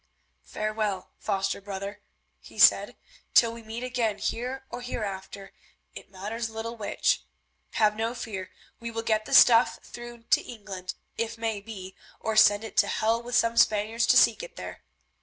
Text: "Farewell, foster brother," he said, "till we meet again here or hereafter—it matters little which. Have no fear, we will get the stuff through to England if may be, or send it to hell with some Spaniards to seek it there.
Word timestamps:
"Farewell, 0.47 1.11
foster 1.19 1.61
brother," 1.61 2.01
he 2.39 2.57
said, 2.57 2.97
"till 3.35 3.53
we 3.53 3.61
meet 3.61 3.83
again 3.83 4.17
here 4.17 4.63
or 4.71 4.81
hereafter—it 4.81 6.09
matters 6.09 6.49
little 6.49 6.75
which. 6.75 7.21
Have 7.73 7.95
no 7.95 8.15
fear, 8.15 8.49
we 8.79 8.89
will 8.89 9.03
get 9.03 9.25
the 9.25 9.33
stuff 9.35 9.77
through 9.83 10.23
to 10.31 10.41
England 10.41 10.95
if 11.19 11.37
may 11.37 11.61
be, 11.61 11.95
or 12.19 12.35
send 12.35 12.63
it 12.63 12.77
to 12.77 12.87
hell 12.87 13.21
with 13.21 13.35
some 13.35 13.57
Spaniards 13.57 14.07
to 14.07 14.17
seek 14.17 14.41
it 14.41 14.55
there. 14.55 14.81